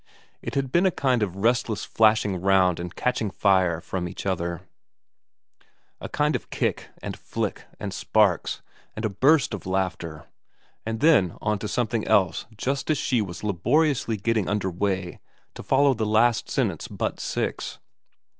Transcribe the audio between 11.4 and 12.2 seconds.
to something